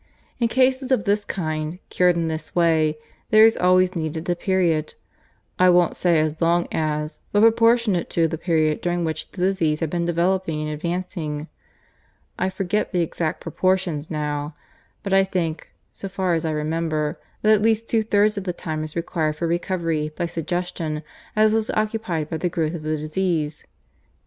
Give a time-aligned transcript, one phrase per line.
[0.39, 2.97] In cases of this kind, cured in this way,
[3.29, 4.95] there is always needed a period,
[5.59, 9.79] I won't say as long as, but proportionate to, the period during which the disease
[9.79, 11.49] had been developing and advancing.
[12.39, 14.55] I forget the exact proportions now,
[15.03, 18.53] but I think, so far as I remember, that at least two thirds of the
[18.53, 21.03] time is required for recovery by suggestion
[21.35, 23.65] as was occupied by the growth of the disease.